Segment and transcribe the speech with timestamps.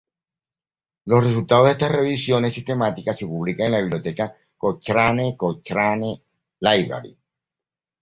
[1.05, 6.23] Los resultados de estas revisiones sistemáticas se publican en la Biblioteca Cochrane Cochrane
[6.59, 7.15] Library.